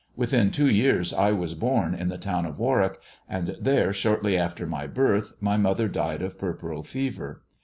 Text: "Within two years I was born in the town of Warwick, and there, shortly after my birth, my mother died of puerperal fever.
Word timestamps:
"Within 0.15 0.49
two 0.49 0.67
years 0.67 1.13
I 1.13 1.31
was 1.31 1.53
born 1.53 1.93
in 1.93 2.07
the 2.07 2.17
town 2.17 2.47
of 2.47 2.57
Warwick, 2.57 2.99
and 3.29 3.55
there, 3.61 3.93
shortly 3.93 4.35
after 4.35 4.65
my 4.65 4.87
birth, 4.87 5.33
my 5.39 5.57
mother 5.57 5.87
died 5.87 6.23
of 6.23 6.39
puerperal 6.39 6.81
fever. 6.81 7.43